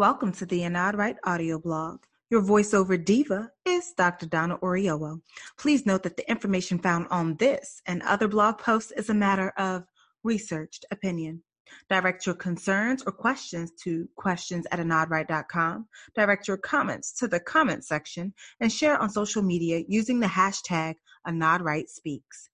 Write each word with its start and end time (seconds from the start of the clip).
Welcome 0.00 0.32
to 0.32 0.46
the 0.46 0.60
AnnodRight 0.60 1.16
audio 1.24 1.58
blog. 1.58 2.04
Your 2.30 2.40
voiceover 2.40 2.96
diva 3.04 3.50
is 3.66 3.92
Dr. 3.98 4.24
Donna 4.24 4.56
Oriowo. 4.56 5.20
Please 5.58 5.84
note 5.84 6.04
that 6.04 6.16
the 6.16 6.26
information 6.30 6.78
found 6.78 7.06
on 7.10 7.36
this 7.36 7.82
and 7.84 8.00
other 8.04 8.26
blog 8.26 8.56
posts 8.56 8.92
is 8.92 9.10
a 9.10 9.14
matter 9.14 9.50
of 9.58 9.84
researched 10.24 10.86
opinion. 10.90 11.42
Direct 11.90 12.24
your 12.24 12.34
concerns 12.34 13.02
or 13.02 13.12
questions 13.12 13.72
to 13.84 14.08
questions 14.16 14.66
at 14.72 14.80
annodright.com. 14.80 15.86
Direct 16.14 16.48
your 16.48 16.56
comments 16.56 17.12
to 17.18 17.28
the 17.28 17.38
comment 17.38 17.84
section 17.84 18.32
and 18.58 18.72
share 18.72 18.96
on 18.96 19.10
social 19.10 19.42
media 19.42 19.84
using 19.86 20.18
the 20.18 20.28
hashtag 20.28 20.94
AnnodRightSpeaks. 21.28 22.48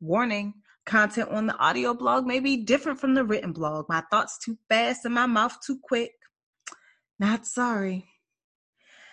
Warning 0.00 0.54
content 0.86 1.28
on 1.28 1.46
the 1.46 1.58
audio 1.58 1.92
blog 1.92 2.24
may 2.24 2.40
be 2.40 2.64
different 2.64 2.98
from 2.98 3.12
the 3.12 3.24
written 3.24 3.52
blog. 3.52 3.84
My 3.86 4.02
thoughts 4.10 4.38
too 4.42 4.56
fast 4.70 5.04
and 5.04 5.12
my 5.12 5.26
mouth 5.26 5.58
too 5.60 5.78
quick. 5.82 6.12
Not 7.18 7.46
sorry. 7.46 8.04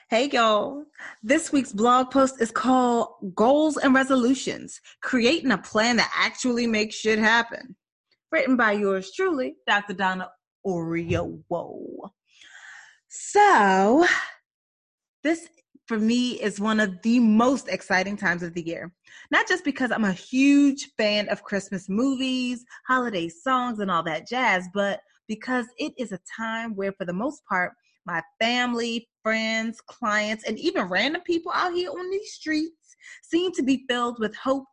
Hey 0.10 0.30
y'all, 0.30 0.84
this 1.24 1.54
week's 1.54 1.72
blog 1.72 2.12
post 2.12 2.42
is 2.42 2.52
called 2.52 3.34
Goals 3.34 3.78
and 3.78 3.96
Resolutions 3.96 4.82
Creating 5.02 5.52
a 5.52 5.58
Plan 5.58 5.96
that 5.96 6.12
Actually 6.14 6.68
Makes 6.68 6.96
Shit 6.96 7.18
Happen. 7.18 7.78
Written 8.30 8.58
by 8.58 8.74
yours 8.74 9.14
truly, 9.16 9.56
Dr. 9.66 9.94
Donna 9.94 10.30
Oriowo. 10.68 12.10
So, 13.08 14.06
this 15.24 15.48
for 15.88 15.98
me 15.98 16.32
is 16.42 16.60
one 16.60 16.82
of 16.82 17.02
the 17.04 17.20
most 17.20 17.70
exciting 17.70 18.18
times 18.18 18.44
of 18.44 18.54
the 18.54 18.66
year. 18.66 18.92
Not 19.32 19.48
just 19.48 19.64
because 19.64 19.92
I'm 19.92 20.04
a 20.04 20.12
huge 20.12 20.90
fan 20.98 21.30
of 21.30 21.44
Christmas 21.44 21.88
movies, 21.88 22.66
holiday 22.86 23.30
songs, 23.30 23.80
and 23.80 23.90
all 23.90 24.04
that 24.04 24.28
jazz, 24.28 24.68
but 24.74 25.00
because 25.30 25.68
it 25.78 25.94
is 25.98 26.12
a 26.12 26.20
time 26.38 26.76
where, 26.76 26.92
for 26.92 27.06
the 27.06 27.14
most 27.14 27.46
part, 27.46 27.72
my 28.06 28.22
family, 28.42 29.08
friends, 29.24 29.80
clients, 29.82 30.44
and 30.46 30.60
even 30.60 30.90
random 30.90 31.22
people 31.22 31.52
out 31.54 31.74
here 31.74 31.90
on 31.90 32.10
these 32.10 32.34
streets 32.34 32.96
seem 33.22 33.52
to 33.54 33.64
be 33.64 33.86
filled 33.90 34.20
with 34.20 34.36
hope, 34.36 34.66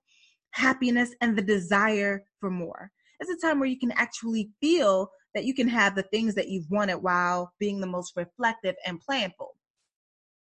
happiness, 0.53 1.15
and 1.21 1.37
the 1.37 1.43
desire 1.43 2.25
for 2.41 2.51
more. 2.51 2.91
It's 3.21 3.31
a 3.31 3.47
time 3.47 3.61
where 3.61 3.69
you 3.69 3.79
can 3.79 3.93
actually 3.93 4.51
feel 4.61 5.11
that 5.35 5.45
you 5.45 5.55
can 5.55 5.69
have 5.69 5.95
the 5.95 6.03
things 6.05 6.35
that 6.35 6.49
you've 6.49 6.71
wanted 6.71 6.97
while 6.97 7.53
being 7.61 7.81
the 7.81 7.87
most 7.87 8.15
reflective 8.17 8.75
and 8.87 9.01
planful. 9.09 9.51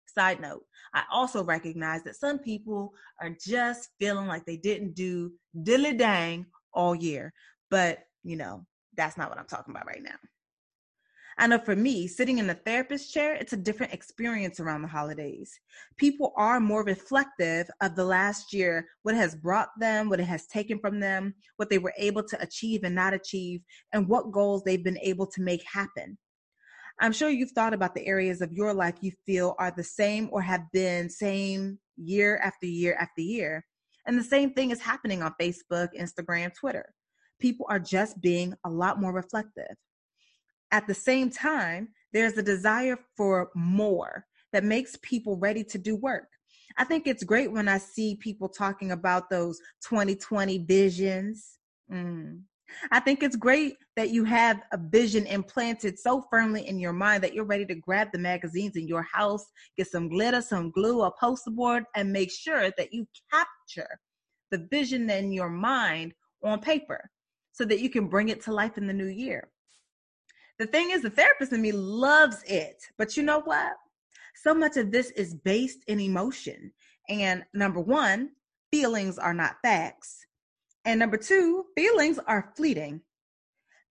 Side 0.08 0.42
note, 0.42 0.64
I 0.94 1.04
also 1.12 1.44
recognize 1.44 2.04
that 2.04 2.16
some 2.16 2.38
people 2.40 2.94
are 3.22 3.36
just 3.44 3.90
feeling 4.00 4.28
like 4.28 4.46
they 4.46 4.58
didn't 4.58 4.94
do 4.94 5.32
dilly 5.64 5.94
dang 5.96 6.46
all 6.74 6.94
year. 6.94 7.34
But, 7.72 8.00
you 8.24 8.36
know, 8.36 8.66
that's 8.96 9.18
not 9.18 9.30
what 9.30 9.40
I'm 9.40 9.48
talking 9.48 9.74
about 9.74 9.88
right 9.88 10.04
now. 10.04 10.16
I 11.38 11.48
know 11.48 11.58
for 11.58 11.76
me, 11.76 12.08
sitting 12.08 12.38
in 12.38 12.48
the 12.48 12.54
therapist 12.54 13.12
chair, 13.12 13.34
it's 13.34 13.54
a 13.54 13.58
different 13.58 13.94
experience 13.94 14.60
around 14.60 14.84
the 14.84 14.88
holidays. 14.88 15.60
People 15.98 16.34
are 16.38 16.60
more 16.60 16.84
reflective 16.84 17.68
of 17.82 17.96
the 17.96 18.06
last 18.06 18.54
year, 18.54 18.88
what 19.02 19.16
has 19.16 19.36
brought 19.36 19.70
them, 19.80 20.10
what 20.10 20.20
it 20.20 20.26
has 20.26 20.46
taken 20.48 20.78
from 20.80 21.00
them, 21.00 21.34
what 21.58 21.70
they 21.70 21.80
were 21.80 21.94
able 21.98 22.24
to 22.24 22.42
achieve 22.42 22.82
and 22.84 22.94
not 22.94 23.14
achieve, 23.14 23.62
and 23.94 24.08
what 24.08 24.32
goals 24.32 24.64
they've 24.64 24.84
been 24.84 25.00
able 25.00 25.26
to 25.28 25.42
make 25.42 25.64
happen. 25.66 26.18
I'm 27.00 27.14
sure 27.14 27.30
you've 27.30 27.52
thought 27.52 27.74
about 27.74 27.96
the 27.96 28.06
areas 28.06 28.42
of 28.42 28.54
your 28.54 28.74
life 28.74 28.96
you 29.02 29.12
feel 29.26 29.56
are 29.58 29.74
the 29.76 29.84
same 29.84 30.30
or 30.32 30.42
have 30.42 30.62
been 30.72 31.10
same 31.10 31.80
year 31.98 32.40
after 32.44 32.68
year 32.68 32.96
after 33.00 33.22
year. 33.22 33.66
And 34.06 34.18
the 34.18 34.24
same 34.24 34.54
thing 34.54 34.70
is 34.72 34.82
happening 34.82 35.24
on 35.24 35.34
Facebook, 35.42 35.90
Instagram, 36.00 36.54
Twitter. 36.54 36.94
People 37.40 37.66
are 37.70 37.80
just 37.80 38.22
being 38.22 38.54
a 38.66 38.70
lot 38.70 39.02
more 39.02 39.12
reflective. 39.12 39.76
At 40.74 40.88
the 40.88 40.94
same 40.96 41.30
time, 41.30 41.90
there's 42.14 42.36
a 42.36 42.42
desire 42.42 42.98
for 43.16 43.52
more 43.54 44.26
that 44.54 44.64
makes 44.64 44.98
people 45.04 45.38
ready 45.38 45.64
to 45.66 45.78
do 45.78 45.96
work. 45.96 46.28
I 46.78 46.84
think 46.84 47.06
it's 47.06 47.24
great 47.24 47.52
when 47.52 47.68
I 47.68 47.78
see 47.78 48.16
people 48.16 48.50
talking 48.50 48.92
about 48.92 49.30
those 49.30 49.60
2020 49.88 50.66
visions. 50.66 51.60
Mm. 51.92 52.42
I 52.92 53.00
think 53.02 53.22
it's 53.22 53.36
great 53.36 53.76
that 53.96 54.10
you 54.10 54.24
have 54.24 54.64
a 54.72 54.80
vision 54.80 55.28
implanted 55.28 56.00
so 56.00 56.24
firmly 56.32 56.68
in 56.68 56.80
your 56.80 56.92
mind 56.92 57.24
that 57.24 57.36
you're 57.36 57.46
ready 57.46 57.68
to 57.68 57.76
grab 57.76 58.08
the 58.12 58.18
magazines 58.18 58.76
in 58.76 58.88
your 58.88 59.04
house, 59.04 59.46
get 59.78 59.90
some 59.90 60.10
glitter, 60.10 60.42
some 60.42 60.72
glue, 60.72 61.04
a 61.04 61.12
poster 61.20 61.52
board, 61.52 61.84
and 61.96 62.12
make 62.12 62.32
sure 62.32 62.72
that 62.80 62.92
you 62.92 63.08
capture 63.32 64.00
the 64.50 64.68
vision 64.72 65.08
in 65.12 65.32
your 65.32 65.52
mind 65.52 66.16
on 66.44 66.60
paper 66.60 67.12
so 67.52 67.64
that 67.64 67.80
you 67.80 67.92
can 67.92 68.08
bring 68.08 68.30
it 68.30 68.42
to 68.42 68.52
life 68.52 68.80
in 68.80 68.88
the 68.88 68.94
new 68.94 69.06
year. 69.06 69.50
The 70.60 70.68
thing 70.68 70.92
is, 70.92 71.02
the 71.02 71.10
therapist 71.10 71.52
in 71.52 71.62
me 71.62 71.72
loves 71.72 72.44
it. 72.46 72.84
But 72.98 73.18
you 73.18 73.24
know 73.24 73.42
what? 73.42 73.74
So 74.36 74.54
much 74.54 74.78
of 74.78 74.92
this 74.92 75.12
is 75.12 75.34
based 75.34 75.84
in 75.88 76.00
emotion. 76.00 76.72
And 77.10 77.44
number 77.54 77.80
one, 77.80 78.32
feelings 78.72 79.18
are 79.18 79.34
not 79.34 79.58
facts. 79.62 80.26
And 80.86 81.00
number 81.00 81.18
two, 81.18 81.66
feelings 81.76 82.20
are 82.28 82.52
fleeting. 82.56 83.02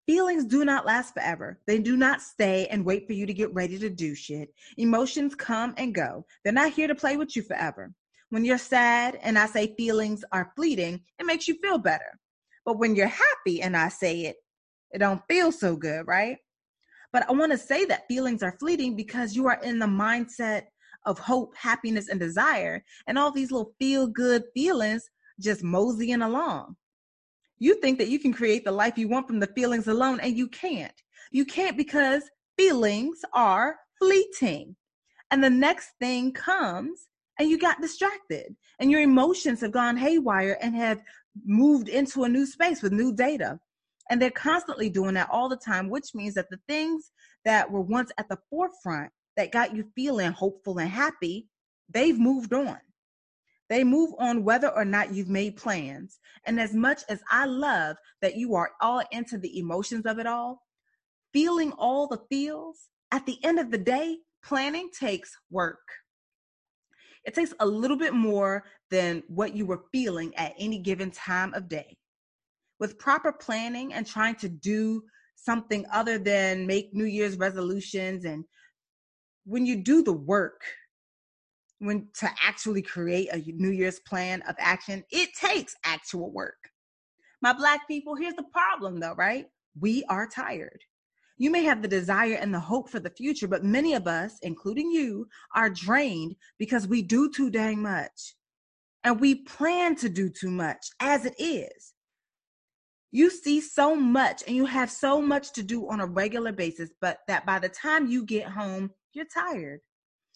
Feelings 0.07 0.45
do 0.45 0.65
not 0.65 0.85
last 0.85 1.13
forever. 1.13 1.59
They 1.67 1.79
do 1.79 1.95
not 1.95 2.21
stay 2.21 2.67
and 2.67 2.83
wait 2.83 3.07
for 3.07 3.13
you 3.13 3.25
to 3.25 3.33
get 3.33 3.53
ready 3.53 3.77
to 3.79 3.89
do 3.89 4.13
shit. 4.15 4.53
Emotions 4.77 5.35
come 5.35 5.73
and 5.77 5.95
go. 5.95 6.25
They're 6.43 6.51
not 6.51 6.73
here 6.73 6.87
to 6.87 6.95
play 6.95 7.17
with 7.17 7.35
you 7.35 7.43
forever. 7.43 7.93
When 8.29 8.43
you're 8.43 8.57
sad 8.57 9.19
and 9.21 9.37
I 9.37 9.45
say 9.45 9.75
feelings 9.75 10.23
are 10.31 10.51
fleeting, 10.55 11.01
it 11.19 11.25
makes 11.25 11.47
you 11.47 11.55
feel 11.61 11.77
better. 11.77 12.19
But 12.65 12.79
when 12.79 12.95
you're 12.95 13.07
happy 13.07 13.61
and 13.61 13.75
I 13.75 13.89
say 13.89 14.21
it, 14.21 14.37
it 14.91 14.99
don't 14.99 15.21
feel 15.27 15.51
so 15.51 15.75
good, 15.75 16.07
right? 16.07 16.37
But 17.13 17.29
I 17.29 17.33
want 17.33 17.51
to 17.51 17.57
say 17.57 17.85
that 17.85 18.07
feelings 18.07 18.41
are 18.41 18.57
fleeting 18.59 18.95
because 18.95 19.35
you 19.35 19.47
are 19.47 19.59
in 19.63 19.79
the 19.79 19.85
mindset 19.85 20.63
of 21.05 21.19
hope, 21.19 21.55
happiness, 21.55 22.09
and 22.09 22.19
desire, 22.19 22.83
and 23.07 23.17
all 23.17 23.31
these 23.31 23.51
little 23.51 23.73
feel 23.79 24.07
good 24.07 24.43
feelings 24.53 25.09
just 25.39 25.63
moseying 25.63 26.21
along. 26.21 26.75
You 27.59 27.79
think 27.81 27.97
that 27.97 28.07
you 28.07 28.19
can 28.19 28.33
create 28.33 28.63
the 28.63 28.71
life 28.71 28.97
you 28.97 29.07
want 29.07 29.27
from 29.27 29.39
the 29.39 29.47
feelings 29.47 29.87
alone, 29.87 30.19
and 30.19 30.37
you 30.37 30.47
can't. 30.47 30.93
You 31.31 31.45
can't 31.45 31.77
because 31.77 32.23
feelings 32.57 33.19
are 33.33 33.77
fleeting. 33.99 34.75
And 35.31 35.43
the 35.43 35.49
next 35.49 35.91
thing 35.99 36.33
comes, 36.33 37.07
and 37.39 37.49
you 37.49 37.57
got 37.57 37.81
distracted, 37.81 38.55
and 38.79 38.91
your 38.91 39.01
emotions 39.01 39.61
have 39.61 39.71
gone 39.71 39.97
haywire 39.97 40.57
and 40.61 40.75
have 40.75 41.01
moved 41.45 41.89
into 41.89 42.23
a 42.23 42.29
new 42.29 42.45
space 42.45 42.81
with 42.81 42.93
new 42.93 43.13
data. 43.13 43.59
And 44.09 44.21
they're 44.21 44.31
constantly 44.31 44.89
doing 44.89 45.13
that 45.15 45.29
all 45.31 45.49
the 45.49 45.57
time, 45.57 45.89
which 45.89 46.13
means 46.13 46.33
that 46.35 46.49
the 46.49 46.59
things 46.67 47.11
that 47.45 47.69
were 47.69 47.81
once 47.81 48.11
at 48.17 48.27
the 48.29 48.37
forefront 48.49 49.11
that 49.37 49.51
got 49.51 49.75
you 49.75 49.85
feeling 49.95 50.31
hopeful 50.31 50.79
and 50.79 50.89
happy, 50.89 51.47
they've 51.89 52.19
moved 52.19 52.53
on. 52.53 52.77
They 53.69 53.85
move 53.85 54.13
on 54.19 54.43
whether 54.43 54.69
or 54.69 54.83
not 54.83 55.13
you've 55.13 55.29
made 55.29 55.55
plans. 55.55 56.19
And 56.45 56.59
as 56.59 56.73
much 56.73 57.03
as 57.07 57.21
I 57.31 57.45
love 57.45 57.95
that 58.21 58.35
you 58.35 58.55
are 58.55 58.71
all 58.81 59.01
into 59.11 59.37
the 59.37 59.59
emotions 59.59 60.05
of 60.05 60.19
it 60.19 60.27
all, 60.27 60.61
feeling 61.31 61.71
all 61.77 62.07
the 62.07 62.19
feels, 62.29 62.89
at 63.11 63.25
the 63.25 63.37
end 63.43 63.59
of 63.59 63.71
the 63.71 63.77
day, 63.77 64.17
planning 64.43 64.89
takes 64.97 65.37
work. 65.49 65.79
It 67.23 67.33
takes 67.33 67.53
a 67.59 67.65
little 67.65 67.97
bit 67.97 68.13
more 68.13 68.65
than 68.89 69.23
what 69.27 69.55
you 69.55 69.65
were 69.65 69.83
feeling 69.91 70.35
at 70.35 70.53
any 70.57 70.79
given 70.79 71.11
time 71.11 71.53
of 71.53 71.69
day 71.69 71.95
with 72.81 72.97
proper 72.97 73.31
planning 73.31 73.93
and 73.93 74.07
trying 74.07 74.33
to 74.33 74.49
do 74.49 75.03
something 75.35 75.85
other 75.93 76.17
than 76.17 76.65
make 76.65 76.93
New 76.93 77.05
Year's 77.05 77.37
resolutions 77.37 78.25
and 78.25 78.43
when 79.45 79.65
you 79.65 79.77
do 79.77 80.03
the 80.03 80.13
work, 80.13 80.61
when 81.79 82.07
to 82.19 82.29
actually 82.43 82.81
create 82.81 83.29
a 83.31 83.43
New 83.55 83.71
Year's 83.71 83.99
plan 83.99 84.41
of 84.47 84.55
action, 84.59 85.03
it 85.11 85.29
takes 85.33 85.75
actual 85.83 86.31
work. 86.31 86.69
My 87.41 87.53
black 87.53 87.87
people, 87.87 88.15
here's 88.15 88.35
the 88.35 88.45
problem 88.51 88.99
though, 88.99 89.15
right? 89.15 89.45
We 89.79 90.03
are 90.09 90.27
tired. 90.27 90.83
You 91.37 91.49
may 91.49 91.63
have 91.63 91.81
the 91.81 91.87
desire 91.87 92.35
and 92.35 92.53
the 92.53 92.59
hope 92.59 92.89
for 92.89 92.99
the 92.99 93.09
future, 93.09 93.47
but 93.47 93.63
many 93.63 93.93
of 93.93 94.07
us, 94.07 94.37
including 94.41 94.91
you, 94.91 95.27
are 95.55 95.69
drained 95.69 96.35
because 96.59 96.87
we 96.87 97.01
do 97.01 97.31
too 97.31 97.49
dang 97.49 97.81
much. 97.81 98.35
And 99.03 99.19
we 99.19 99.35
plan 99.35 99.95
to 99.97 100.09
do 100.09 100.29
too 100.29 100.51
much 100.51 100.85
as 100.99 101.25
it 101.25 101.35
is 101.39 101.93
you 103.11 103.29
see 103.29 103.59
so 103.59 103.95
much 103.95 104.43
and 104.47 104.55
you 104.55 104.65
have 104.65 104.89
so 104.89 105.21
much 105.21 105.51
to 105.53 105.63
do 105.63 105.89
on 105.89 105.99
a 105.99 106.05
regular 106.05 106.51
basis, 106.51 106.89
but 107.01 107.19
that 107.27 107.45
by 107.45 107.59
the 107.59 107.69
time 107.69 108.07
you 108.07 108.25
get 108.25 108.47
home, 108.47 108.91
you're 109.13 109.25
tired. 109.25 109.81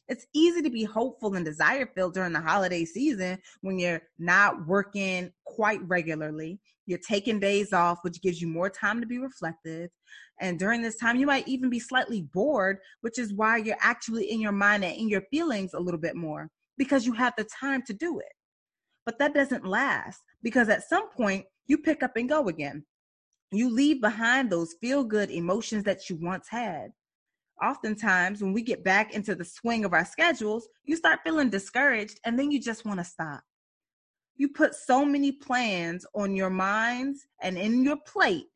It's 0.08 0.28
easy 0.34 0.62
to 0.62 0.70
be 0.70 0.84
hopeful 0.84 1.34
and 1.34 1.44
desire 1.44 1.90
filled 1.96 2.14
during 2.14 2.34
the 2.34 2.42
holiday 2.42 2.86
season 2.86 3.40
when 3.62 3.80
you're 3.80 4.04
not 4.20 4.68
working 4.68 5.32
quite 5.46 5.80
regularly. 5.88 6.60
You're 6.86 7.00
taking 7.00 7.40
days 7.40 7.74
off, 7.74 8.00
which 8.04 8.22
gives 8.22 8.40
you 8.40 8.48
more 8.48 8.70
time 8.70 9.02
to 9.02 9.08
be 9.08 9.18
reflective. 9.18 9.90
And 10.40 10.60
during 10.60 10.84
this 10.84 10.98
time, 10.98 11.16
you 11.16 11.26
might 11.26 11.48
even 11.48 11.70
be 11.70 11.80
slightly 11.80 12.22
bored, 12.22 12.78
which 13.02 13.18
is 13.18 13.34
why 13.34 13.58
you're 13.58 13.78
actually 13.80 14.32
in 14.32 14.40
your 14.40 14.52
mind 14.52 14.84
and 14.86 14.96
in 14.96 15.10
your 15.10 15.24
feelings 15.32 15.74
a 15.74 15.80
little 15.80 16.00
bit 16.00 16.16
more 16.16 16.50
because 16.78 17.06
you 17.06 17.14
have 17.14 17.34
the 17.38 17.46
time 17.46 17.82
to 17.84 17.94
do 17.94 18.20
it. 18.20 18.34
But 19.06 19.18
that 19.20 19.34
doesn't 19.34 19.66
last 19.66 20.22
because 20.44 20.70
at 20.70 20.88
some 20.88 21.10
point, 21.10 21.46
you 21.68 21.78
pick 21.78 22.04
up 22.04 22.16
and 22.18 22.30
go 22.30 22.48
again. 22.48 22.86
You 23.52 23.70
leave 23.70 24.02
behind 24.02 24.50
those 24.52 24.76
feel 24.82 25.04
good 25.04 25.32
emotions 25.32 25.84
that 25.86 26.10
you 26.10 26.18
once 26.22 26.48
had. 26.50 26.92
oftentimes 27.62 28.42
when 28.42 28.54
we 28.54 28.62
get 28.62 28.84
back 28.84 29.14
into 29.14 29.36
the 29.36 29.46
swing 29.46 29.86
of 29.86 29.94
our 29.94 30.06
schedules, 30.06 30.68
you 30.84 30.96
start 30.96 31.20
feeling 31.24 31.50
discouraged 31.50 32.20
and 32.26 32.38
then 32.38 32.52
you 32.52 32.60
just 32.60 32.86
want 32.86 33.00
to 33.00 33.06
stop. 33.06 33.42
You 34.36 34.50
put 34.50 34.76
so 34.76 35.06
many 35.06 35.32
plans 35.32 36.06
on 36.14 36.36
your 36.36 36.50
minds 36.50 37.26
and 37.42 37.58
in 37.58 37.84
your 37.84 37.98
plate, 37.98 38.48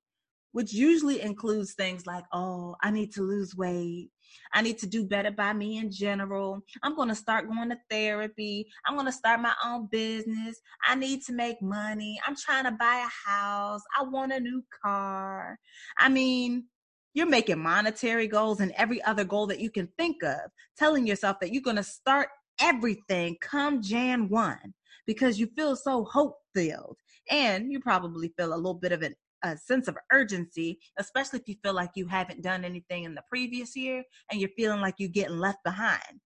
which 0.52 0.74
usually 0.74 1.22
includes 1.22 1.74
things 1.74 2.06
like, 2.06 2.26
oh, 2.34 2.76
I 2.82 2.92
need 2.92 3.14
to 3.14 3.22
lose 3.22 3.56
weight. 3.56 4.10
I 4.54 4.62
need 4.62 4.78
to 4.80 4.88
do 4.88 5.06
better 5.06 5.32
by 5.32 5.54
me 5.54 5.78
in 5.78 5.92
general. 5.92 6.62
I'm 6.84 6.96
going 6.96 7.10
to 7.10 7.16
start 7.16 7.48
going 7.48 7.70
to 7.70 7.78
therapy. 7.90 8.68
I'm 8.86 8.96
going 8.96 9.06
to 9.06 9.12
start 9.12 9.42
my 9.42 9.54
own 9.66 9.88
business. 9.92 10.60
I 10.88 10.96
need 10.96 11.24
to 11.24 11.34
make 11.34 11.62
money. 11.62 12.20
I'm 12.26 12.36
trying 12.36 12.66
to 12.66 12.72
buy 12.72 13.06
a 13.06 13.30
house. 13.30 13.82
I 13.98 14.04
want 14.04 14.34
a 14.34 14.40
new 14.40 14.64
car. 14.84 15.60
I 15.98 16.10
mean, 16.10 16.66
you're 17.14 17.28
making 17.28 17.60
monetary 17.60 18.28
goals 18.28 18.60
and 18.60 18.72
every 18.78 19.02
other 19.04 19.24
goal 19.24 19.48
that 19.48 19.60
you 19.60 19.70
can 19.70 19.88
think 19.98 20.24
of, 20.24 20.40
telling 20.78 21.08
yourself 21.08 21.38
that 21.42 21.52
you're 21.52 21.64
going 21.64 21.76
to 21.76 21.84
start 21.84 22.30
everything 22.62 23.38
come 23.42 23.82
Jan 23.82 24.30
1 24.30 24.58
because 25.06 25.40
you 25.40 25.48
feel 25.56 25.76
so 25.76 26.04
hope 26.06 26.38
filled. 26.54 26.98
And 27.32 27.72
you 27.72 27.80
probably 27.80 28.34
feel 28.38 28.54
a 28.54 28.56
little 28.56 28.74
bit 28.74 28.92
of 28.92 29.02
an, 29.02 29.16
a 29.44 29.58
sense 29.58 29.88
of 29.88 29.98
urgency, 30.12 30.80
especially 30.98 31.40
if 31.40 31.48
you 31.48 31.56
feel 31.64 31.74
like 31.74 31.92
you 31.96 32.08
haven't 32.08 32.44
done 32.44 32.66
anything 32.66 33.04
in 33.04 33.16
the 33.16 33.24
previous 33.30 33.76
year 33.76 34.04
and 34.32 34.40
you're 34.40 34.50
feeling 34.58 34.82
like 34.82 34.96
you're 34.98 35.10
getting 35.10 35.40
left 35.40 35.60
behind. 35.64 36.22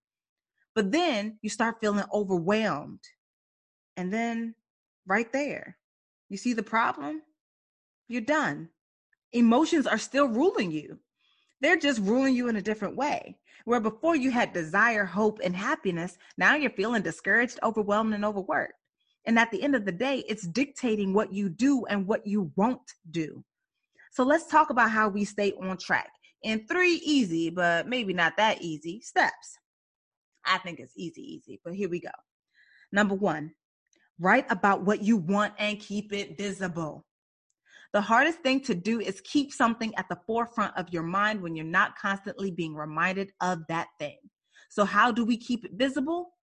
But 0.76 0.92
then 0.92 1.38
you 1.42 1.50
start 1.50 1.78
feeling 1.82 2.06
overwhelmed. 2.12 3.04
And 3.96 4.12
then 4.12 4.56
right 5.06 5.32
there, 5.32 5.78
you 6.30 6.38
see 6.38 6.54
the 6.54 6.64
problem? 6.64 7.22
You're 8.08 8.22
done 8.22 8.70
emotions 9.34 9.88
are 9.88 9.98
still 9.98 10.28
ruling 10.28 10.72
you. 10.72 11.00
They're 11.62 11.78
just 11.78 12.00
ruling 12.02 12.36
you 12.36 12.48
in 12.48 12.56
a 12.56 12.62
different 12.62 12.96
way. 12.96 13.38
Where 13.66 13.80
before 13.80 14.16
you 14.16 14.30
had 14.32 14.54
desire, 14.54 15.06
hope, 15.06 15.40
and 15.44 15.56
happiness, 15.56 16.18
now 16.38 16.56
you're 16.56 16.70
feeling 16.72 17.02
discouraged, 17.02 17.60
overwhelmed, 17.64 18.14
and 18.14 18.26
overworked. 18.26 18.74
And 19.26 19.40
at 19.40 19.52
the 19.52 19.64
end 19.64 19.76
of 19.76 19.86
the 19.86 19.92
day, 19.92 20.24
it's 20.28 20.48
dictating 20.48 21.14
what 21.14 21.34
you 21.34 21.50
do 21.50 21.86
and 21.86 22.06
what 22.06 22.28
you 22.28 22.52
won't 22.56 22.94
do. 23.12 23.44
So 24.12 24.24
let's 24.24 24.48
talk 24.48 24.70
about 24.70 24.92
how 24.92 25.08
we 25.08 25.26
stay 25.26 25.54
on 25.62 25.78
track 25.78 26.10
in 26.44 26.68
three 26.68 27.02
easy, 27.04 27.50
but 27.50 27.88
maybe 27.88 28.14
not 28.14 28.38
that 28.38 28.62
easy 28.62 29.02
steps. 29.02 29.58
I 30.46 30.58
think 30.58 30.80
it's 30.80 30.98
easy, 30.98 31.22
easy, 31.22 31.60
but 31.64 31.74
here 31.74 31.90
we 31.90 32.00
go. 32.00 32.10
Number 32.92 33.16
one, 33.16 33.52
write 34.20 34.46
about 34.52 34.84
what 34.84 35.02
you 35.02 35.18
want 35.18 35.54
and 35.58 35.80
keep 35.80 36.14
it 36.14 36.38
visible. 36.38 37.06
The 37.94 38.02
hardest 38.02 38.40
thing 38.40 38.60
to 38.62 38.76
do 38.76 39.00
is 39.00 39.22
keep 39.22 39.54
something 39.54 39.94
at 39.96 40.10
the 40.10 40.20
forefront 40.28 40.76
of 40.78 40.90
your 40.92 41.04
mind 41.04 41.42
when 41.42 41.56
you're 41.56 41.66
not 41.66 41.98
constantly 41.98 42.52
being 42.52 42.76
reminded 42.76 43.32
of 43.42 43.60
that 43.70 43.88
thing. 44.00 44.18
So, 44.70 44.84
how 44.84 45.12
do 45.12 45.24
we 45.24 45.38
keep 45.38 45.64
it 45.64 45.74
visible? 45.76 46.34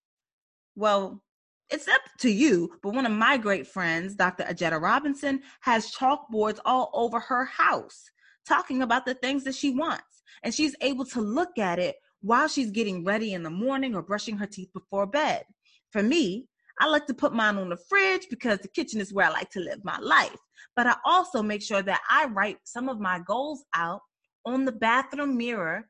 Well, 0.77 1.23
it's 1.71 1.89
up 1.89 2.01
to 2.19 2.31
you, 2.31 2.71
but 2.83 2.95
one 2.95 3.07
of 3.07 3.13
my 3.13 3.37
great 3.37 3.67
friends, 3.67 4.15
Dr. 4.15 4.45
Ajita 4.45 4.81
Robinson, 4.81 5.41
has 5.61 5.95
chalkboards 5.95 6.59
all 6.65 6.91
over 6.93 7.21
her 7.21 7.45
house 7.45 8.11
talking 8.47 8.83
about 8.83 9.07
the 9.07 9.15
things 9.15 9.45
that 9.45 9.55
she 9.55 9.71
wants. 9.71 10.23
And 10.43 10.55
she's 10.55 10.75
able 10.81 11.05
to 11.07 11.21
look 11.21 11.59
at 11.59 11.79
it 11.79 11.97
while 12.23 12.49
she's 12.49 12.71
getting 12.71 13.05
ready 13.05 13.35
in 13.35 13.43
the 13.43 13.51
morning 13.51 13.95
or 13.95 14.03
brushing 14.03 14.37
her 14.39 14.47
teeth 14.47 14.71
before 14.73 15.07
bed. 15.07 15.45
For 15.91 16.03
me, 16.03 16.47
I 16.81 16.87
like 16.87 17.07
to 17.07 17.15
put 17.15 17.35
mine 17.35 17.59
on 17.59 17.69
the 17.69 17.79
fridge 17.89 18.27
because 18.31 18.59
the 18.59 18.69
kitchen 18.69 19.01
is 19.01 19.13
where 19.13 19.27
I 19.27 19.31
like 19.31 19.51
to 19.51 19.61
live 19.61 19.85
my 19.85 19.99
life. 19.99 20.37
But 20.77 20.87
I 20.87 20.95
also 21.05 21.43
make 21.43 21.63
sure 21.63 21.83
that 21.83 22.01
I 22.11 22.27
write 22.27 22.59
some 22.65 22.89
of 22.89 23.01
my 23.01 23.21
goals 23.27 23.65
out 23.75 24.01
on 24.47 24.65
the 24.65 24.73
bathroom 24.73 25.37
mirror 25.37 25.89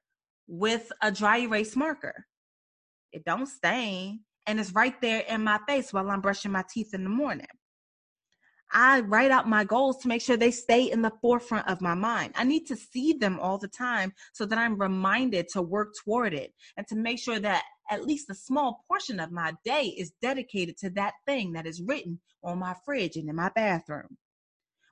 with 0.49 0.91
a 1.01 1.13
dry 1.13 1.39
erase 1.39 1.77
marker. 1.77 2.27
It 3.13 3.25
don't 3.25 3.47
stain 3.47 4.21
and 4.51 4.59
it's 4.59 4.73
right 4.73 5.01
there 5.01 5.21
in 5.29 5.45
my 5.45 5.61
face 5.69 5.93
while 5.93 6.11
I'm 6.11 6.21
brushing 6.21 6.51
my 6.51 6.65
teeth 6.69 6.93
in 6.93 7.05
the 7.05 7.11
morning. 7.11 7.47
I 8.73 9.01
write 9.01 9.31
out 9.31 9.49
my 9.49 9.63
goals 9.63 9.99
to 9.99 10.09
make 10.09 10.23
sure 10.23 10.37
they 10.37 10.51
stay 10.51 10.91
in 10.91 11.03
the 11.03 11.13
forefront 11.23 11.69
of 11.69 11.81
my 11.81 11.95
mind. 11.95 12.35
I 12.37 12.43
need 12.43 12.67
to 12.67 12.77
see 12.77 13.13
them 13.13 13.39
all 13.39 13.59
the 13.59 13.69
time 13.69 14.13
so 14.33 14.47
that 14.47 14.59
I'm 14.59 14.77
reminded 14.77 15.47
to 15.51 15.63
work 15.63 15.95
toward 16.03 16.35
it 16.35 16.53
and 16.77 16.85
to 16.89 16.97
make 16.97 17.21
sure 17.21 17.39
that 17.39 17.63
at 17.93 18.05
least 18.05 18.29
a 18.29 18.35
small 18.35 18.85
portion 18.89 19.21
of 19.21 19.31
my 19.31 19.53
day 19.65 19.95
is 19.97 20.13
dedicated 20.21 20.77
to 20.79 20.91
that 20.91 21.15
thing 21.27 21.53
that 21.53 21.67
is 21.67 21.81
written 21.81 22.19
on 22.43 22.59
my 22.59 22.75
fridge 22.85 23.15
and 23.15 23.29
in 23.29 23.37
my 23.37 23.51
bathroom. 23.55 24.17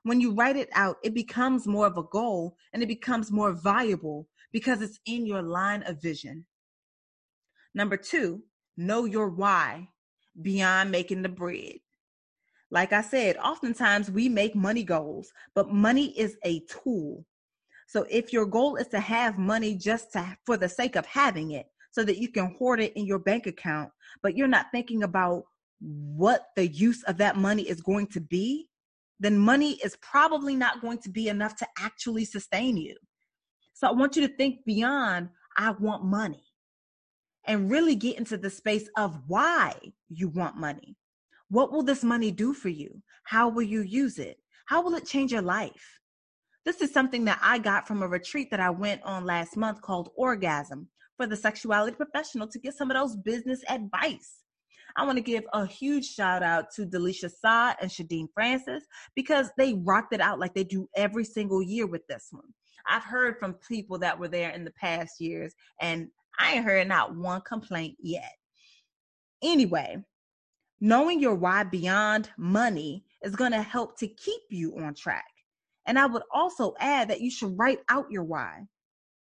When 0.03 0.21
you 0.21 0.33
write 0.33 0.55
it 0.55 0.69
out, 0.73 0.97
it 1.03 1.13
becomes 1.13 1.67
more 1.67 1.87
of 1.87 1.97
a 1.97 2.03
goal 2.03 2.55
and 2.71 2.81
it 2.81 2.87
becomes 2.87 3.29
more 3.29 3.51
viable 3.51 4.29
because 4.53 4.81
it's 4.81 4.99
in 5.05 5.25
your 5.25 5.41
line 5.41 5.83
of 5.83 6.01
vision. 6.01 6.45
Number 7.73 7.97
two, 7.97 8.43
know 8.79 9.05
your 9.05 9.29
why 9.29 9.89
beyond 10.41 10.89
making 10.89 11.21
the 11.21 11.29
bread. 11.29 11.75
Like 12.71 12.93
I 12.93 13.01
said, 13.01 13.37
oftentimes 13.37 14.09
we 14.09 14.29
make 14.29 14.55
money 14.55 14.83
goals, 14.83 15.31
but 15.55 15.73
money 15.73 16.17
is 16.17 16.37
a 16.43 16.61
tool. 16.61 17.25
So 17.87 18.05
if 18.09 18.31
your 18.31 18.45
goal 18.45 18.75
is 18.75 18.87
to 18.89 18.99
have 18.99 19.37
money 19.37 19.75
just 19.75 20.13
to, 20.13 20.37
for 20.45 20.55
the 20.55 20.69
sake 20.69 20.95
of 20.95 21.05
having 21.05 21.51
it, 21.51 21.65
so 21.91 22.03
that 22.03 22.19
you 22.19 22.29
can 22.29 22.55
hoard 22.57 22.79
it 22.79 22.93
in 22.95 23.05
your 23.05 23.19
bank 23.19 23.47
account, 23.47 23.89
but 24.21 24.37
you're 24.37 24.47
not 24.47 24.67
thinking 24.71 25.03
about 25.03 25.43
what 25.79 26.45
the 26.55 26.67
use 26.67 27.03
of 27.03 27.17
that 27.17 27.35
money 27.35 27.63
is 27.63 27.81
going 27.81 28.05
to 28.07 28.21
be, 28.21 28.69
then 29.19 29.37
money 29.37 29.79
is 29.83 29.97
probably 29.97 30.55
not 30.55 30.81
going 30.81 30.99
to 30.99 31.09
be 31.09 31.29
enough 31.29 31.55
to 31.57 31.67
actually 31.79 32.25
sustain 32.25 32.77
you. 32.77 32.95
So 33.73 33.87
I 33.87 33.91
want 33.91 34.15
you 34.15 34.27
to 34.27 34.33
think 34.35 34.63
beyond, 34.65 35.29
I 35.57 35.71
want 35.71 36.05
money, 36.05 36.43
and 37.49 37.69
really 37.69 37.95
get 37.95 38.19
into 38.19 38.37
the 38.37 38.49
space 38.49 38.87
of 38.95 39.19
why 39.25 39.73
you 40.07 40.29
want 40.29 40.55
money. 40.55 40.95
What 41.49 41.71
will 41.71 41.81
this 41.81 42.03
money 42.03 42.29
do 42.29 42.53
for 42.53 42.69
you? 42.69 43.01
How 43.23 43.49
will 43.49 43.63
you 43.63 43.81
use 43.81 44.19
it? 44.19 44.37
How 44.67 44.83
will 44.83 44.93
it 44.93 45.07
change 45.07 45.31
your 45.31 45.41
life? 45.41 45.99
This 46.63 46.79
is 46.79 46.93
something 46.93 47.25
that 47.25 47.39
I 47.41 47.57
got 47.57 47.87
from 47.87 48.03
a 48.03 48.07
retreat 48.07 48.51
that 48.51 48.59
I 48.59 48.69
went 48.69 49.01
on 49.03 49.25
last 49.25 49.57
month 49.57 49.81
called 49.81 50.11
Orgasm 50.15 50.87
for 51.17 51.25
the 51.25 51.35
sexuality 51.35 51.95
professional 51.95 52.47
to 52.49 52.59
get 52.59 52.75
some 52.75 52.91
of 52.91 52.97
those 52.97 53.17
business 53.17 53.63
advice. 53.67 54.43
I 54.95 55.03
want 55.03 55.17
to 55.17 55.23
give 55.23 55.43
a 55.53 55.65
huge 55.65 56.05
shout 56.05 56.43
out 56.43 56.65
to 56.75 56.85
Dalychia 56.85 57.31
Saah 57.43 57.75
and 57.81 57.89
Shadeen 57.89 58.27
Francis 58.31 58.83
because 59.15 59.49
they 59.57 59.73
rocked 59.73 60.13
it 60.13 60.21
out 60.21 60.39
like 60.39 60.53
they 60.53 60.63
do 60.63 60.87
every 60.95 61.23
single 61.23 61.63
year 61.63 61.87
with 61.87 62.05
this 62.05 62.27
one. 62.29 62.53
I've 62.87 63.03
heard 63.03 63.37
from 63.37 63.55
people 63.67 63.97
that 63.99 64.19
were 64.19 64.27
there 64.27 64.49
in 64.51 64.63
the 64.63 64.71
past 64.71 65.19
years, 65.19 65.53
and 65.81 66.09
I 66.39 66.53
ain't 66.53 66.65
heard 66.65 66.87
not 66.87 67.15
one 67.15 67.41
complaint 67.41 67.97
yet. 67.99 68.31
Anyway, 69.43 70.03
knowing 70.79 71.19
your 71.19 71.35
why 71.35 71.63
beyond 71.63 72.29
money 72.37 73.03
is 73.21 73.35
going 73.35 73.51
to 73.51 73.61
help 73.61 73.97
to 73.99 74.07
keep 74.07 74.41
you 74.49 74.77
on 74.79 74.93
track. 74.93 75.25
And 75.85 75.99
I 75.99 76.05
would 76.05 76.23
also 76.31 76.73
add 76.79 77.09
that 77.09 77.21
you 77.21 77.29
should 77.29 77.57
write 77.57 77.79
out 77.89 78.11
your 78.11 78.23
why 78.23 78.65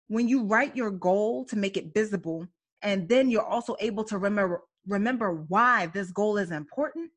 when 0.09 0.29
you 0.29 0.45
write 0.45 0.77
your 0.77 0.91
goal 0.91 1.45
to 1.47 1.57
make 1.57 1.77
it 1.77 1.95
visible 1.95 2.47
and 2.83 3.09
then 3.09 3.31
you're 3.31 3.43
also 3.43 3.77
able 3.81 4.05
to 4.05 4.19
remember 4.19 4.63
remember 4.87 5.45
why 5.49 5.87
this 5.87 6.11
goal 6.11 6.37
is 6.37 6.51
important 6.51 7.11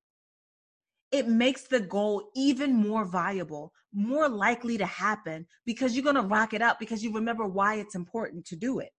it 1.12 1.28
makes 1.28 1.64
the 1.64 1.80
goal 1.80 2.30
even 2.36 2.74
more 2.74 3.06
viable 3.06 3.74
more 3.94 4.30
likely 4.30 4.78
to 4.78 4.86
happen 4.86 5.46
because 5.66 5.96
you're 5.96 6.04
going 6.04 6.16
to 6.16 6.22
rock 6.22 6.54
it 6.54 6.62
out 6.62 6.80
because 6.80 7.04
you 7.04 7.14
remember 7.14 7.46
why 7.46 7.76
it's 7.76 7.96
important 7.96 8.46
to 8.46 8.56
do 8.56 8.80
it 8.80 8.90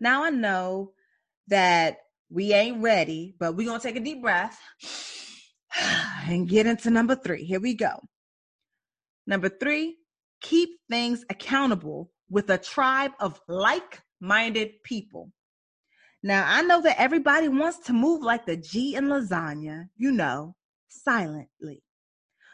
now 0.00 0.24
i 0.24 0.30
know 0.30 0.92
that 1.48 1.98
we 2.30 2.52
ain't 2.52 2.82
ready 2.82 3.34
but 3.38 3.54
we're 3.56 3.66
going 3.66 3.80
to 3.80 3.86
take 3.86 3.96
a 3.96 4.00
deep 4.00 4.22
breath 4.22 4.58
and 6.26 6.48
get 6.48 6.66
into 6.66 6.90
number 6.90 7.14
three 7.14 7.44
here 7.44 7.60
we 7.60 7.74
go 7.74 8.00
number 9.26 9.48
three 9.48 9.96
keep 10.42 10.70
things 10.90 11.24
accountable 11.30 12.10
with 12.28 12.50
a 12.50 12.58
tribe 12.58 13.12
of 13.20 13.40
like 13.48 14.02
minded 14.20 14.82
people. 14.84 15.30
Now, 16.22 16.44
I 16.46 16.62
know 16.62 16.80
that 16.82 17.00
everybody 17.00 17.48
wants 17.48 17.78
to 17.86 17.92
move 17.92 18.22
like 18.22 18.46
the 18.46 18.56
G 18.56 18.94
in 18.94 19.06
lasagna, 19.06 19.88
you 19.96 20.12
know, 20.12 20.54
silently. 20.88 21.82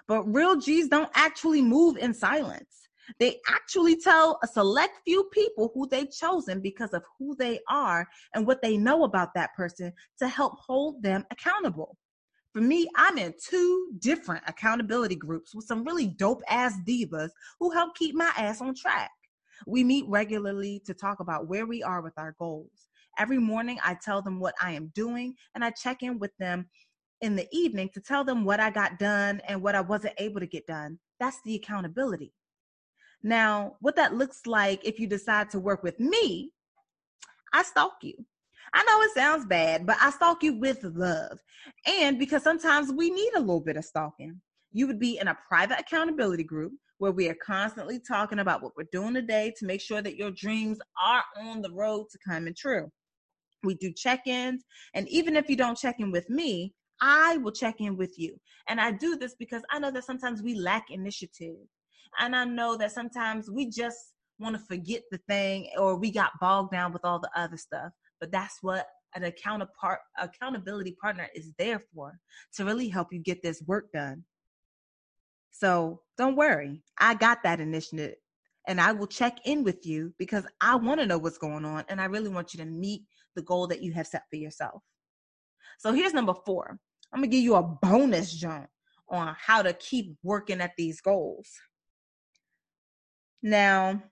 But 0.06 0.24
real 0.24 0.56
G's 0.56 0.88
don't 0.88 1.10
actually 1.14 1.60
move 1.60 1.98
in 1.98 2.14
silence. 2.14 2.87
They 3.18 3.40
actually 3.48 3.96
tell 3.96 4.38
a 4.42 4.46
select 4.46 4.98
few 5.04 5.24
people 5.32 5.70
who 5.74 5.88
they've 5.88 6.10
chosen 6.10 6.60
because 6.60 6.92
of 6.92 7.04
who 7.18 7.34
they 7.36 7.60
are 7.68 8.06
and 8.34 8.46
what 8.46 8.62
they 8.62 8.76
know 8.76 9.04
about 9.04 9.34
that 9.34 9.54
person 9.54 9.92
to 10.18 10.28
help 10.28 10.54
hold 10.58 11.02
them 11.02 11.24
accountable. 11.30 11.96
For 12.52 12.60
me, 12.60 12.88
I'm 12.96 13.18
in 13.18 13.34
two 13.42 13.90
different 13.98 14.42
accountability 14.46 15.16
groups 15.16 15.54
with 15.54 15.66
some 15.66 15.84
really 15.84 16.06
dope 16.06 16.42
ass 16.48 16.74
divas 16.86 17.30
who 17.60 17.70
help 17.70 17.94
keep 17.94 18.14
my 18.14 18.32
ass 18.36 18.60
on 18.60 18.74
track. 18.74 19.10
We 19.66 19.84
meet 19.84 20.06
regularly 20.08 20.82
to 20.86 20.94
talk 20.94 21.20
about 21.20 21.48
where 21.48 21.66
we 21.66 21.82
are 21.82 22.00
with 22.00 22.14
our 22.16 22.34
goals. 22.38 22.88
Every 23.18 23.38
morning, 23.38 23.78
I 23.84 23.96
tell 24.02 24.22
them 24.22 24.40
what 24.40 24.54
I 24.62 24.72
am 24.72 24.92
doing 24.94 25.34
and 25.54 25.64
I 25.64 25.70
check 25.70 26.02
in 26.02 26.18
with 26.18 26.30
them 26.38 26.68
in 27.20 27.34
the 27.36 27.48
evening 27.52 27.90
to 27.94 28.00
tell 28.00 28.24
them 28.24 28.44
what 28.44 28.60
I 28.60 28.70
got 28.70 28.98
done 28.98 29.40
and 29.48 29.60
what 29.60 29.74
I 29.74 29.80
wasn't 29.80 30.14
able 30.18 30.40
to 30.40 30.46
get 30.46 30.66
done. 30.66 30.98
That's 31.18 31.40
the 31.44 31.56
accountability. 31.56 32.32
Now, 33.22 33.76
what 33.80 33.96
that 33.96 34.14
looks 34.14 34.46
like 34.46 34.84
if 34.84 34.98
you 34.98 35.06
decide 35.06 35.50
to 35.50 35.60
work 35.60 35.82
with 35.82 35.98
me, 35.98 36.52
I 37.52 37.62
stalk 37.62 37.94
you. 38.02 38.14
I 38.74 38.84
know 38.84 39.00
it 39.02 39.14
sounds 39.14 39.46
bad, 39.46 39.86
but 39.86 39.96
I 40.00 40.10
stalk 40.10 40.42
you 40.42 40.58
with 40.58 40.84
love. 40.84 41.38
And 41.86 42.18
because 42.18 42.42
sometimes 42.42 42.92
we 42.92 43.10
need 43.10 43.32
a 43.34 43.40
little 43.40 43.60
bit 43.60 43.76
of 43.76 43.84
stalking. 43.84 44.40
You 44.72 44.86
would 44.86 45.00
be 45.00 45.18
in 45.18 45.28
a 45.28 45.38
private 45.48 45.80
accountability 45.80 46.44
group 46.44 46.72
where 46.98 47.12
we 47.12 47.28
are 47.28 47.36
constantly 47.44 48.00
talking 48.00 48.40
about 48.40 48.62
what 48.62 48.72
we're 48.76 48.88
doing 48.92 49.14
today 49.14 49.52
to 49.58 49.66
make 49.66 49.80
sure 49.80 50.02
that 50.02 50.16
your 50.16 50.30
dreams 50.30 50.78
are 51.02 51.22
on 51.40 51.62
the 51.62 51.72
road 51.72 52.06
to 52.10 52.18
coming 52.28 52.54
true. 52.56 52.90
We 53.62 53.74
do 53.74 53.92
check 53.92 54.26
ins. 54.26 54.64
And 54.94 55.08
even 55.08 55.36
if 55.36 55.48
you 55.48 55.56
don't 55.56 55.78
check 55.78 55.96
in 55.98 56.12
with 56.12 56.28
me, 56.28 56.74
I 57.00 57.36
will 57.38 57.52
check 57.52 57.76
in 57.80 57.96
with 57.96 58.18
you. 58.18 58.38
And 58.68 58.80
I 58.80 58.92
do 58.92 59.16
this 59.16 59.34
because 59.38 59.62
I 59.70 59.78
know 59.78 59.90
that 59.90 60.04
sometimes 60.04 60.42
we 60.42 60.54
lack 60.54 60.90
initiative. 60.90 61.56
And 62.18 62.34
I 62.34 62.44
know 62.44 62.76
that 62.76 62.92
sometimes 62.92 63.50
we 63.50 63.70
just 63.70 64.14
want 64.38 64.56
to 64.56 64.62
forget 64.62 65.02
the 65.10 65.18
thing 65.28 65.68
or 65.78 65.96
we 65.96 66.10
got 66.10 66.38
bogged 66.40 66.72
down 66.72 66.92
with 66.92 67.04
all 67.04 67.18
the 67.18 67.30
other 67.34 67.56
stuff. 67.56 67.92
But 68.20 68.30
that's 68.30 68.58
what 68.62 68.86
an 69.14 69.22
accountapart 69.22 69.98
accountability 70.18 70.96
partner 71.00 71.28
is 71.34 71.52
there 71.58 71.82
for 71.94 72.18
to 72.54 72.64
really 72.64 72.88
help 72.88 73.08
you 73.12 73.18
get 73.20 73.42
this 73.42 73.62
work 73.66 73.90
done. 73.92 74.24
So 75.50 76.02
don't 76.16 76.36
worry, 76.36 76.82
I 76.98 77.14
got 77.14 77.42
that 77.42 77.60
initiative 77.60 78.14
and 78.66 78.80
I 78.80 78.92
will 78.92 79.06
check 79.06 79.38
in 79.46 79.64
with 79.64 79.86
you 79.86 80.12
because 80.18 80.46
I 80.60 80.76
want 80.76 81.00
to 81.00 81.06
know 81.06 81.18
what's 81.18 81.38
going 81.38 81.64
on 81.64 81.84
and 81.88 82.00
I 82.00 82.04
really 82.04 82.28
want 82.28 82.52
you 82.52 82.58
to 82.58 82.70
meet 82.70 83.02
the 83.34 83.42
goal 83.42 83.66
that 83.68 83.82
you 83.82 83.92
have 83.92 84.06
set 84.06 84.24
for 84.30 84.36
yourself. 84.36 84.82
So 85.78 85.92
here's 85.92 86.14
number 86.14 86.34
four 86.44 86.78
I'm 87.12 87.20
going 87.20 87.30
to 87.30 87.36
give 87.36 87.44
you 87.44 87.54
a 87.54 87.62
bonus 87.62 88.32
jump 88.32 88.68
on 89.08 89.34
how 89.38 89.62
to 89.62 89.72
keep 89.72 90.14
working 90.22 90.60
at 90.60 90.72
these 90.76 91.00
goals. 91.00 91.48
Now, 93.42 94.02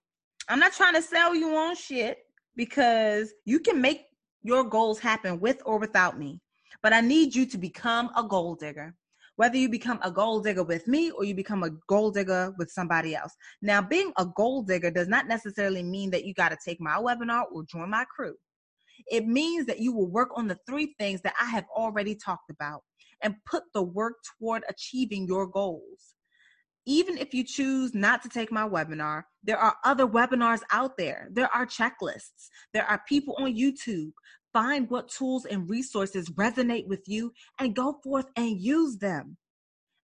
I'm 0.48 0.60
not 0.60 0.72
trying 0.72 0.94
to 0.94 1.02
sell 1.02 1.34
you 1.34 1.56
on 1.56 1.74
shit 1.74 2.18
because 2.54 3.32
you 3.44 3.58
can 3.58 3.80
make 3.80 4.02
your 4.42 4.62
goals 4.62 5.00
happen 5.00 5.40
with 5.40 5.60
or 5.66 5.78
without 5.78 6.18
me. 6.18 6.40
But 6.82 6.92
I 6.92 7.00
need 7.00 7.34
you 7.34 7.46
to 7.46 7.58
become 7.58 8.10
a 8.16 8.22
goal 8.22 8.54
digger. 8.54 8.94
Whether 9.34 9.58
you 9.58 9.68
become 9.68 9.98
a 10.02 10.10
gold 10.10 10.44
digger 10.44 10.62
with 10.62 10.86
me 10.86 11.10
or 11.10 11.24
you 11.24 11.34
become 11.34 11.64
a 11.64 11.70
gold 11.88 12.14
digger 12.14 12.54
with 12.56 12.70
somebody 12.70 13.16
else. 13.16 13.34
Now, 13.60 13.82
being 13.82 14.12
a 14.16 14.24
gold 14.24 14.68
digger 14.68 14.90
does 14.90 15.08
not 15.08 15.26
necessarily 15.26 15.82
mean 15.82 16.10
that 16.10 16.24
you 16.24 16.32
got 16.32 16.50
to 16.50 16.58
take 16.64 16.80
my 16.80 16.96
webinar 16.96 17.44
or 17.52 17.64
join 17.64 17.90
my 17.90 18.04
crew. 18.04 18.36
It 19.08 19.26
means 19.26 19.66
that 19.66 19.80
you 19.80 19.92
will 19.92 20.08
work 20.08 20.30
on 20.36 20.46
the 20.46 20.58
three 20.66 20.94
things 20.98 21.20
that 21.22 21.34
I 21.40 21.46
have 21.46 21.66
already 21.76 22.14
talked 22.14 22.50
about 22.50 22.82
and 23.22 23.34
put 23.44 23.64
the 23.74 23.82
work 23.82 24.14
toward 24.38 24.62
achieving 24.68 25.26
your 25.26 25.46
goals 25.46 26.15
even 26.86 27.18
if 27.18 27.34
you 27.34 27.42
choose 27.44 27.94
not 27.94 28.22
to 28.22 28.28
take 28.28 28.52
my 28.52 28.66
webinar, 28.66 29.24
there 29.42 29.58
are 29.58 29.76
other 29.84 30.06
webinars 30.06 30.60
out 30.70 30.96
there. 30.96 31.28
There 31.32 31.52
are 31.52 31.66
checklists. 31.66 32.48
There 32.72 32.84
are 32.84 33.02
people 33.08 33.34
on 33.38 33.54
YouTube. 33.54 34.12
Find 34.52 34.88
what 34.88 35.08
tools 35.08 35.44
and 35.44 35.68
resources 35.68 36.30
resonate 36.30 36.86
with 36.86 37.02
you 37.06 37.32
and 37.58 37.74
go 37.74 37.98
forth 38.04 38.26
and 38.36 38.60
use 38.60 38.98
them. 38.98 39.36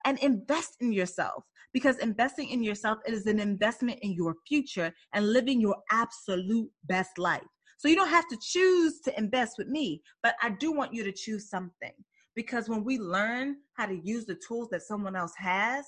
And 0.04 0.18
invest 0.18 0.76
in 0.80 0.92
yourself 0.92 1.44
because 1.72 1.98
investing 1.98 2.48
in 2.48 2.64
yourself 2.64 2.98
is 3.06 3.24
an 3.26 3.38
investment 3.38 4.00
in 4.02 4.12
your 4.14 4.34
future 4.48 4.92
and 5.14 5.32
living 5.32 5.60
your 5.60 5.76
absolute 5.92 6.68
best 6.84 7.16
life. 7.18 7.46
So 7.78 7.86
you 7.86 7.94
don't 7.94 8.08
have 8.08 8.28
to 8.28 8.38
choose 8.42 9.00
to 9.04 9.16
invest 9.16 9.54
with 9.58 9.68
me, 9.68 10.02
but 10.22 10.34
I 10.42 10.50
do 10.50 10.72
want 10.72 10.92
you 10.92 11.04
to 11.04 11.12
choose 11.12 11.48
something 11.48 11.92
because 12.34 12.68
when 12.68 12.84
we 12.84 12.98
learn 12.98 13.56
how 13.74 13.86
to 13.86 14.00
use 14.02 14.24
the 14.26 14.38
tools 14.46 14.68
that 14.70 14.82
someone 14.82 15.16
else 15.16 15.32
has, 15.36 15.84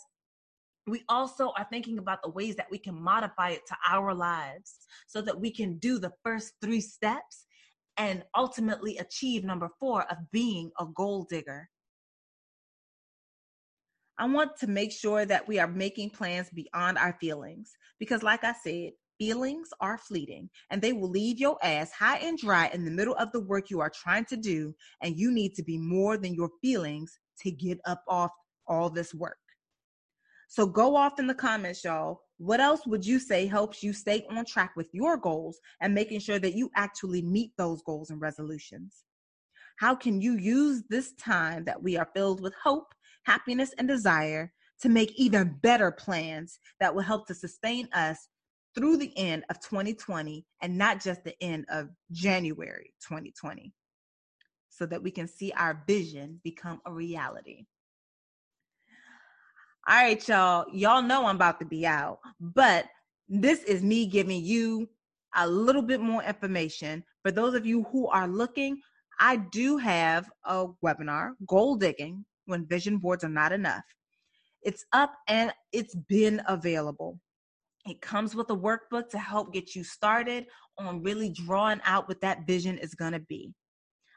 we 0.87 1.03
also 1.09 1.53
are 1.57 1.67
thinking 1.71 1.99
about 1.99 2.23
the 2.23 2.31
ways 2.31 2.57
that 2.57 2.71
we 2.71 2.79
can 2.79 2.95
modify 2.95 3.51
it 3.51 3.63
to 3.67 3.77
our 3.89 4.15
lives 4.15 4.77
so 5.07 5.23
that 5.23 5.39
we 5.39 5.51
can 5.51 5.79
do 5.79 5.99
the 5.99 6.13
first 6.23 6.53
three 6.63 6.81
steps 6.81 7.47
and 7.97 8.25
ultimately 8.37 8.99
achieve 8.99 9.45
number 9.45 9.71
four 9.81 10.03
of 10.11 10.19
being 10.33 10.71
a 10.79 10.87
gold 10.95 11.29
digger. 11.29 11.69
I 14.19 14.27
want 14.27 14.57
to 14.61 14.67
make 14.67 14.93
sure 14.93 15.25
that 15.25 15.49
we 15.49 15.59
are 15.59 15.67
making 15.67 16.11
plans 16.11 16.49
beyond 16.51 16.99
our 16.99 17.17
feelings 17.21 17.73
because, 17.99 18.23
like 18.23 18.45
I 18.45 18.55
said, 18.63 18.93
feelings 19.19 19.69
are 19.81 19.99
fleeting 19.99 20.51
and 20.71 20.81
they 20.81 20.93
will 20.93 21.09
leave 21.09 21.39
your 21.39 21.59
ass 21.63 21.93
high 21.93 22.19
and 22.19 22.39
dry 22.39 22.69
in 22.73 22.85
the 22.85 22.91
middle 22.91 23.15
of 23.15 23.33
the 23.33 23.41
work 23.41 23.71
you 23.71 23.81
are 23.81 23.91
trying 23.91 24.25
to 24.27 24.37
do. 24.37 24.75
And 25.03 25.17
you 25.17 25.33
need 25.33 25.55
to 25.55 25.65
be 25.65 25.79
more 25.79 26.17
than 26.17 26.35
your 26.35 26.51
feelings 26.63 27.19
to 27.41 27.51
get 27.51 27.79
up 27.87 28.03
off 28.07 28.31
all 28.69 28.91
this 28.91 29.15
work. 29.15 29.39
So 30.49 30.67
go 30.67 30.97
off 30.97 31.19
in 31.19 31.27
the 31.27 31.35
comments, 31.35 31.85
y'all. 31.85 32.21
What 32.39 32.61
else 32.61 32.87
would 32.87 33.05
you 33.07 33.19
say 33.19 33.47
helps 33.47 33.83
you 33.83 33.93
stay 33.93 34.27
on 34.31 34.45
track 34.45 34.73
with 34.77 34.89
your 34.93 35.17
goals 35.17 35.59
and 35.81 35.95
making 35.95 36.21
sure 36.21 36.39
that 36.39 36.55
you 36.55 36.71
actually 36.75 37.23
meet 37.23 37.53
those 37.57 37.83
goals 37.83 38.11
and 38.11 38.21
resolutions? 38.21 39.05
How 39.79 39.95
can 39.95 40.21
you 40.21 40.37
use 40.37 40.83
this 40.89 41.13
time 41.15 41.65
that 41.65 41.83
we 41.83 41.97
are 41.97 42.09
filled 42.15 42.41
with 42.41 42.55
hope, 42.63 42.95
happiness, 43.25 43.73
and 43.79 43.89
desire 43.89 44.53
to 44.81 44.89
make 44.89 45.13
even 45.17 45.59
better 45.63 45.91
plans 45.91 46.59
that 46.81 46.95
will 46.95 47.03
help 47.03 47.27
to 47.29 47.35
sustain 47.35 47.89
us 47.93 48.29
through 48.75 48.97
the 48.97 49.17
end 49.17 49.45
of 49.51 49.61
2020 49.61 50.45
and 50.63 50.77
not 50.77 51.01
just 51.01 51.23
the 51.25 51.41
end 51.43 51.65
of 51.71 51.89
January 52.11 52.93
2020 53.07 53.73
so 54.69 54.85
that 54.87 55.03
we 55.03 55.11
can 55.11 55.29
see 55.29 55.53
our 55.53 55.83
vision 55.87 56.41
become 56.43 56.81
a 56.87 56.93
reality? 56.93 57.67
All 59.87 59.97
right, 59.97 60.29
y'all. 60.29 60.65
Y'all 60.73 61.03
know 61.03 61.27
I'm 61.27 61.37
about 61.37 61.61
to 61.61 61.67
be 61.67 61.87
out, 61.87 62.19
but 62.41 62.87
this 63.29 63.63
is 63.65 63.83
me 63.83 64.07
giving 64.07 64.43
you 64.43 64.89
a 65.37 65.47
little 65.47 65.83
bit 65.83 66.01
more 66.01 66.23
information. 66.23 67.05
For 67.23 67.31
those 67.31 67.55
of 67.55 67.67
you 67.67 67.83
who 67.93 68.09
are 68.09 68.27
looking, 68.27 68.81
I 69.21 69.37
do 69.37 69.77
have 69.77 70.31
a 70.47 70.69
webinar, 70.83 71.33
Goal 71.47 71.77
Digging 71.77 72.25
When 72.47 72.67
Vision 72.67 72.97
Boards 72.97 73.25
Are 73.25 73.29
Not 73.29 73.53
Enough. 73.53 73.85
It's 74.63 74.87
up 74.95 75.13
and 75.29 75.53
it's 75.71 75.95
been 75.95 76.41
available. 76.49 77.21
It 77.87 78.01
comes 78.01 78.35
with 78.35 78.49
a 78.49 78.57
workbook 78.57 79.11
to 79.11 79.19
help 79.19 79.53
get 79.53 79.75
you 79.75 79.85
started 79.85 80.47
on 80.79 81.03
really 81.03 81.29
drawing 81.29 81.83
out 81.85 82.09
what 82.09 82.23
that 82.23 82.47
vision 82.47 82.79
is 82.79 82.95
going 82.95 83.13
to 83.13 83.21
be. 83.21 83.53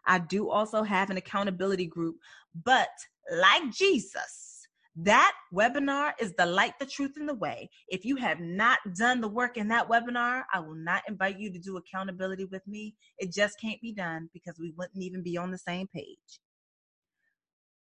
I 0.06 0.20
do 0.20 0.50
also 0.50 0.84
have 0.84 1.10
an 1.10 1.18
accountability 1.18 1.88
group, 1.88 2.16
but 2.64 2.88
like 3.30 3.70
Jesus, 3.74 4.57
that 4.98 5.34
webinar 5.54 6.14
is 6.20 6.34
the 6.34 6.46
light, 6.46 6.74
the 6.80 6.86
truth, 6.86 7.14
and 7.18 7.30
the 7.30 7.36
way. 7.36 7.70
If 7.88 8.04
you 8.04 8.16
have 8.16 8.40
not 8.40 8.80
done 8.96 9.22
the 9.22 9.28
work 9.28 9.56
in 9.58 9.68
that 9.68 9.88
webinar, 9.88 10.44
I 10.52 10.60
will 10.60 10.76
not 10.76 11.04
invite 11.08 11.40
you 11.40 11.52
to 11.54 11.60
do 11.60 11.78
accountability 11.78 12.46
with 12.46 12.66
me. 12.68 12.96
It 13.20 13.32
just 13.32 13.60
can't 13.62 13.80
be 13.80 13.94
done 13.94 14.30
because 14.34 14.58
we 14.60 14.74
wouldn't 14.76 15.04
even 15.04 15.22
be 15.22 15.38
on 15.38 15.52
the 15.52 15.58
same 15.58 15.88
page. 15.88 16.40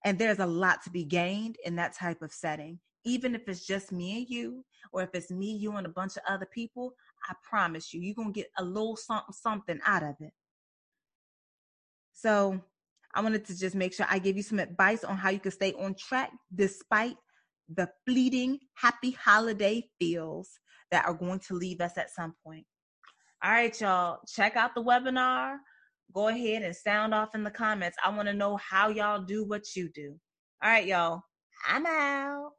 And 0.06 0.18
there's 0.18 0.40
a 0.40 0.46
lot 0.46 0.84
to 0.84 0.92
be 0.92 1.04
gained 1.04 1.56
in 1.66 1.76
that 1.78 1.96
type 1.96 2.22
of 2.22 2.32
setting. 2.32 2.80
Even 3.04 3.34
if 3.34 3.48
it's 3.48 3.66
just 3.66 3.92
me 3.92 4.18
and 4.18 4.30
you, 4.30 4.64
or 4.94 5.02
if 5.02 5.10
it's 5.14 5.32
me, 5.32 5.54
you, 5.54 5.76
and 5.78 5.88
a 5.88 5.92
bunch 5.92 6.18
of 6.18 6.24
other 6.28 6.48
people, 6.54 6.94
I 7.28 7.34
promise 7.48 7.94
you, 7.94 8.02
you're 8.02 8.16
going 8.16 8.34
to 8.34 8.40
get 8.40 8.52
a 8.60 8.64
little 8.64 8.96
something, 8.96 9.34
something 9.34 9.80
out 9.86 10.04
of 10.04 10.16
it. 10.20 10.34
So 12.14 12.62
I 13.14 13.22
wanted 13.22 13.46
to 13.46 13.58
just 13.58 13.76
make 13.76 13.94
sure 13.94 14.06
I 14.10 14.20
give 14.20 14.38
you 14.38 14.44
some 14.44 14.60
advice 14.60 15.04
on 15.04 15.18
how 15.18 15.30
you 15.30 15.40
can 15.40 15.52
stay 15.52 15.74
on 15.74 15.96
track 15.96 16.32
despite 16.54 17.16
the 17.74 17.90
fleeting 18.06 18.60
happy 18.76 19.12
holiday 19.12 19.84
feels 20.00 20.50
that 20.92 21.06
are 21.06 21.14
going 21.14 21.40
to 21.40 21.54
leave 21.54 21.82
us 21.82 21.98
at 21.98 22.10
some 22.10 22.34
point. 22.46 22.66
All 23.44 23.52
right, 23.52 23.80
y'all, 23.82 24.20
check 24.28 24.56
out 24.56 24.76
the 24.76 24.84
webinar. 24.84 25.58
Go 26.14 26.28
ahead 26.28 26.64
and 26.64 26.76
sound 26.76 27.14
off 27.14 27.34
in 27.34 27.44
the 27.44 27.52
comments. 27.52 27.98
I 28.04 28.10
want 28.10 28.28
to 28.28 28.34
know 28.34 28.58
how 28.58 28.90
y'all 28.90 29.24
do 29.24 29.46
what 29.46 29.76
you 29.76 29.90
do. 29.94 30.16
All 30.62 30.70
right, 30.70 30.86
y'all, 30.86 31.22
I'm 31.68 31.86
out. 31.86 32.52